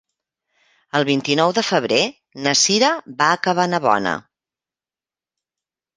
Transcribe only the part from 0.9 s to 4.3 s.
El vint-i-nou de febrer na Cira va a Cabanabona.